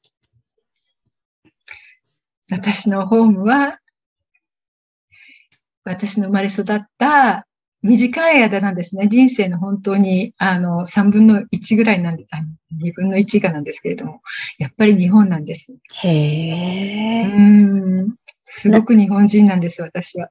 [2.50, 3.80] 私のホームは、
[5.84, 7.48] 私の生まれ育った
[7.86, 9.08] 短い間なんですね。
[9.08, 12.38] 人生の本当に、あの、3分の1ぐらいなんで、あ
[12.84, 14.22] 2分の1以下なんですけれども、
[14.58, 15.72] やっぱり日本なんです。
[16.04, 17.32] へえ。
[17.32, 18.16] うん。
[18.44, 20.30] すごく日本人なんです、私は。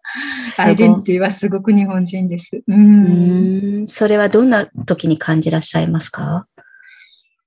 [0.59, 2.63] アイデンティティはすごく日本人です。
[2.67, 3.85] うん。
[3.87, 6.49] それはどんな時に感じらっしゃいますか？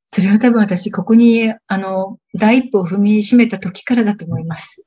[0.06, 4.82] それは多分私、ここに、あの、第一歩を踏みしめた時からだと思います。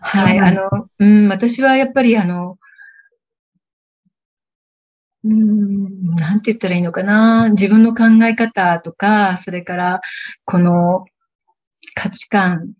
[0.00, 0.38] はい。
[0.40, 2.58] あの、うん、私はやっぱり、あの、
[5.26, 7.50] うん、なんて言ったらいいのかな？
[7.50, 10.00] 自分の考え方とか、それから、
[10.44, 11.04] この
[11.94, 12.74] 価値観、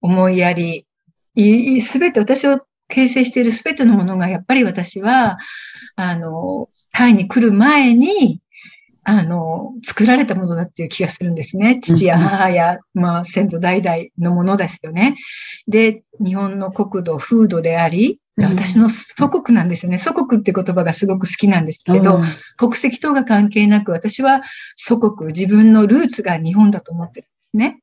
[0.00, 0.84] 思いやり、
[1.80, 5.38] すべて私を形成しているすべてのものが、やっぱり私は、
[5.94, 8.40] あの、タイに来る前に、
[9.08, 11.80] あの、作られたものだっていう気がするんですね。
[11.82, 15.16] 父や母や、まあ、先祖代々のものですよね。
[15.66, 19.96] で、日本の国土、風土であり、私の祖国なんですよね。
[19.96, 22.24] 祖国って言葉がすごく好きなんですけど、うん、
[22.58, 24.42] 国籍等が関係なく、私は
[24.76, 27.80] 祖国、自分のルーツが日本だと思ってるんですね。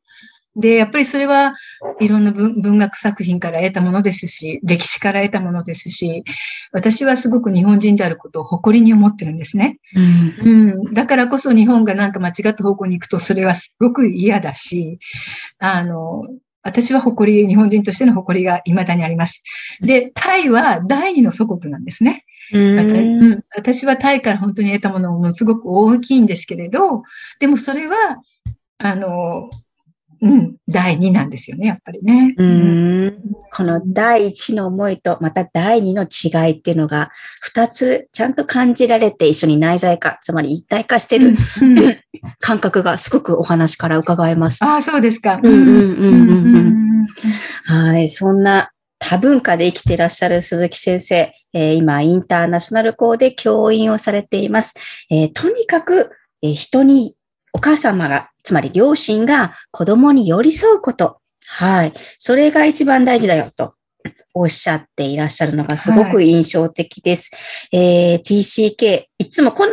[0.56, 1.56] で、やっぱりそれは
[2.00, 6.24] いろんな文学作品から得たものですし、歴史から得たものですし、
[6.72, 9.80] 私はすごく日本人であることを誇りに思ってるんですね。
[9.96, 10.36] うん、
[10.86, 15.00] うん、だからこそ日本がなんか間違った方向に行くとそれはすごく嫌だし、
[15.60, 16.24] あの、
[16.64, 19.44] 私は誇り、日本人としての誇りが未だにあります。
[19.82, 22.26] で、タイは第二の祖国なんですね。
[22.52, 27.04] うん、私はタイから本当に得たものもすごく大きいんですけれど、
[27.40, 27.96] でもそれは、
[28.80, 29.50] あの、
[30.22, 32.34] うん、第二なんですよね、やっぱりね。
[32.38, 33.22] うん、
[33.54, 41.36] この第一の思いと、また第二の違いっていうのが、二つちゃんと感じられて一緒に内在化、つまり一体化してる、うん、
[42.40, 44.64] 感覚がすごくお話から伺えます。
[44.64, 45.42] ああ、そうですか。
[47.66, 54.74] はい、そんな多文化で生きていらっしゃる鈴木先生、えー、今、インターナショナル校で教員をされています。
[55.10, 57.15] えー、とにかく、えー、人に
[57.56, 61.20] お母様が、つまり両親が子供に寄り添うこと。
[61.48, 61.94] はい。
[62.18, 63.76] それが一番大事だよと
[64.34, 67.32] おっしゃっていらっしゃるのがすごく印象的です。
[67.72, 69.72] はい、えー、TCK、いつも困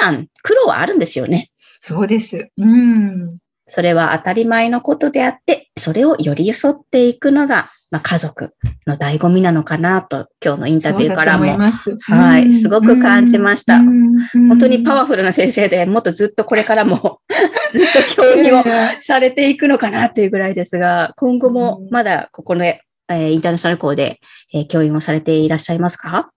[0.00, 1.50] 難、苦労はあるんですよね。
[1.80, 2.48] そうです。
[2.56, 3.36] うん。
[3.74, 8.52] それは当たり前のことであって、それを寄り添っていくのがまあ、家族
[8.88, 13.78] の醍醐味なのかなと、今日のインタビューからも、はい、すごく感じました。
[13.78, 17.20] 本当にパワフルな先生でもっとずっとこれからも
[17.70, 18.64] ずっと教員を
[18.98, 24.18] されていくのかなっていうぐらいですが、今後もまだここの、えー、インターナショナル校で、
[24.52, 26.30] えー、教員をされていらっしゃいますか？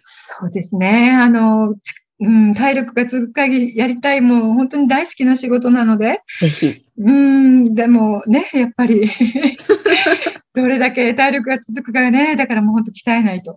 [0.00, 1.10] そうですね。
[1.20, 1.74] あの、
[2.20, 6.20] うん、体力が続く限りやりたい、もう本当に大好きな仕事なので。
[6.40, 6.84] ぜひ。
[6.96, 9.10] うん、でもね、やっぱり
[10.54, 12.36] どれだけ体力が続くかね。
[12.36, 13.56] だからもう本当鍛えないと。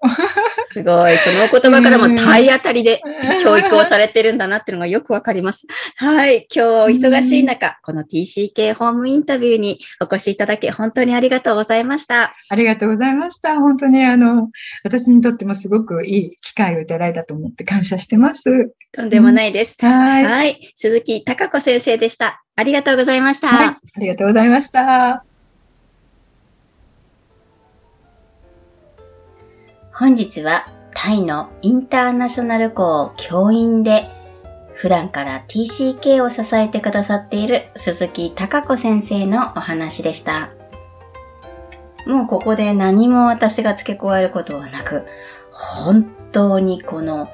[0.74, 1.18] すごい。
[1.18, 3.02] そのお言葉からも体当たりで
[3.44, 5.68] 教育をされてるんだなっていうのがよくわかります。
[5.96, 6.48] はい。
[6.54, 12.34] 今日忙しい中、この TCK ホームインタビューにお越しいただき、本当にありがとうございました。
[12.50, 13.56] ありがとうございました。
[13.58, 14.50] 本当にあの、
[14.84, 18.44] 私にとってもすごくいい機会をいただいたと思って感謝してます。
[18.92, 19.78] とんでもないです。
[19.82, 20.72] うん、はいはい。
[20.74, 22.44] 鈴木孝子先生でした。
[22.56, 23.50] ありがとうございました。
[23.50, 25.27] はい、ありがとうございました。
[30.00, 34.08] 本日はタイのインターナショナル校教員で
[34.76, 40.52] 普段から TCK を支えてくださっている鈴木孝子先生のお話でした。
[42.06, 45.08] もうここで何も私が付け加えることはなく、
[45.52, 47.28] 本当にこの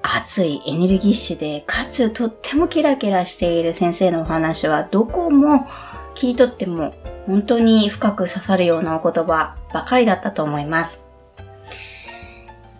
[0.00, 5.68] 熱いエネルギッシュで、かつとってもキラキラしている先生のお話はどこも
[6.14, 6.94] 切り取っても
[7.26, 11.05] 本当に深く刺さるようなお言葉ばかりだったと思います。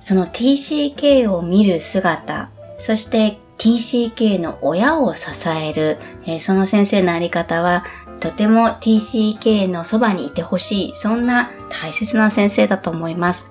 [0.06, 2.48] その TCK を見る姿、
[2.78, 7.82] そして TCK の親を支える、えー、その先生のあり方は、
[8.20, 13.50] とても TCK のそばにいてほしい、そんな大切な先生だと思います。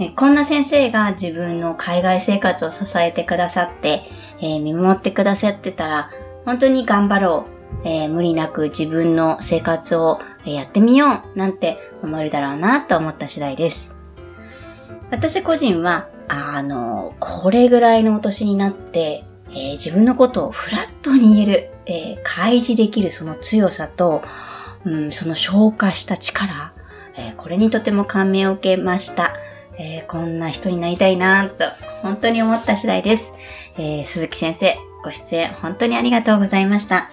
[0.00, 4.02] えー、こんな先生が自分の海外生活を支えてくださって、
[4.40, 6.10] えー、見守ってくださってたら、
[6.44, 7.56] 本当に頑張ろう。
[7.88, 13.95] え無理なく自分の生活をやってみようなんて思えるだろうなと思った次第です。
[15.10, 24.22] 私個人は、あの、これぐらいのお年になって、えー、自分のことをフラットに言える、えー、開示できるその強さと、
[24.84, 26.72] うん、その消化した力、
[27.16, 29.34] えー、これにとても感銘を受けました。
[29.78, 31.66] えこんな人になりたいなと、
[32.00, 33.34] 本当に思った次第です。
[33.76, 37.10] え鈴木先生、ご出演本当にありがとうございました。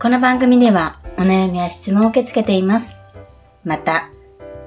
[0.00, 3.00] この番組ではお悩みや質問を受け付けています。
[3.64, 4.10] また、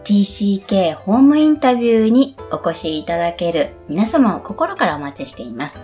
[0.08, 5.84] TCK ホームインタビューにお越しいただける皆様を心からお待ちしています。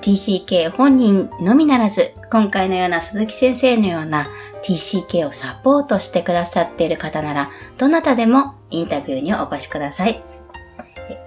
[0.00, 4.26] TCK 本人のみならず、今回のような鈴木先生のような
[4.64, 10.20] TCK をサポートしてくださっている方なら、どなたでもインタビューにお越しください。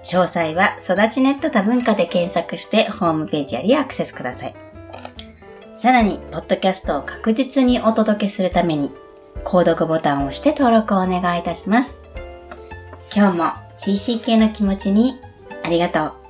[0.04, 4.54] 詳細は育ちネット多文化で検索してホームページよりアクセスください。
[5.70, 8.90] さらに、ポッドキャストを確実にお届けするために、
[9.44, 12.02] 購読ボタンを押して登録をお願いいたします。
[13.14, 13.44] 今日も
[13.78, 15.20] TCK の気持ちに
[15.64, 16.27] ありがとう。